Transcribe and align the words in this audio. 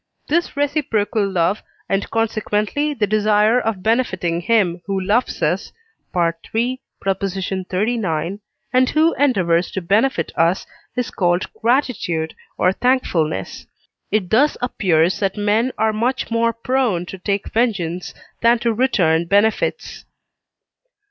This 0.29 0.57
reciprocal 0.57 1.29
love, 1.29 1.61
and 1.87 2.09
consequently 2.09 2.95
the 2.95 3.05
desire 3.05 3.59
of 3.61 3.83
benefiting 3.83 4.41
him 4.41 4.81
who 4.87 4.99
loves 4.99 5.43
us 5.43 5.71
(III. 6.15 6.81
xxxix.), 7.05 8.39
and 8.73 8.89
who 8.89 9.13
endeavours 9.13 9.69
to 9.69 9.79
benefit 9.79 10.31
us, 10.35 10.65
is 10.95 11.11
called 11.11 11.53
gratitude 11.53 12.33
or 12.57 12.71
thankfulness. 12.71 13.67
It 14.09 14.31
thus 14.31 14.57
appears 14.59 15.19
that 15.19 15.37
men 15.37 15.71
are 15.77 15.93
much 15.93 16.31
more 16.31 16.51
prone 16.51 17.05
to 17.05 17.19
take 17.19 17.53
vengeance 17.53 18.11
than 18.41 18.57
to 18.57 18.73
return 18.73 19.25
benefits. 19.25 20.05